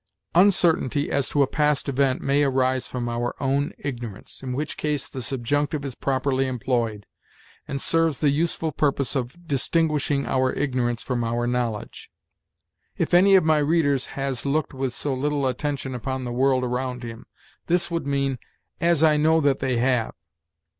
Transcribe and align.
"Uncertainty 0.33 1.11
as 1.11 1.29
to 1.29 1.43
a 1.43 1.45
past 1.47 1.87
event 1.87 2.23
may 2.23 2.41
arise 2.41 2.87
from 2.87 3.07
our 3.07 3.35
own 3.39 3.71
ignorance, 3.77 4.41
in 4.41 4.51
which 4.51 4.75
case 4.75 5.07
the 5.07 5.21
subjunctive 5.21 5.85
is 5.85 5.93
properly 5.93 6.47
employed, 6.47 7.05
and 7.67 7.79
serves 7.79 8.17
the 8.17 8.31
useful 8.31 8.71
purpose 8.71 9.15
of 9.15 9.47
distinguishing 9.47 10.25
our 10.25 10.51
ignorance 10.53 11.03
from 11.03 11.23
our 11.23 11.45
knowledge. 11.45 12.09
'If 12.97 13.13
any 13.13 13.35
of 13.35 13.43
my 13.45 13.59
readers 13.59 14.07
has 14.17 14.43
looked 14.43 14.73
with 14.73 14.91
so 14.91 15.13
little 15.13 15.45
attention 15.45 15.93
upon 15.93 16.23
the 16.23 16.33
world 16.33 16.63
around 16.63 17.03
him'; 17.03 17.27
this 17.67 17.91
would 17.91 18.07
mean 18.07 18.39
'as 18.79 19.03
I 19.03 19.17
know 19.17 19.39
that 19.41 19.59
they 19.59 19.77
have.' 19.77 20.15